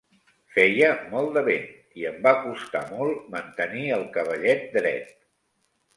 Feia 0.53 0.87
molt 1.11 1.35
de 1.35 1.43
vent 1.49 1.67
i 2.01 2.07
em 2.11 2.17
va 2.27 2.33
costar 2.45 2.83
molt 2.95 3.29
mantenir 3.37 3.85
el 3.99 4.09
cavallet 4.17 4.67
dret. 4.79 5.17